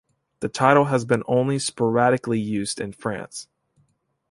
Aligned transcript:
The 0.39 0.49
title 0.49 0.85
has 0.85 1.05
been 1.05 1.21
only 1.27 1.59
sporadically 1.59 2.39
used 2.39 2.81
in 2.81 2.91
France. 2.91 3.47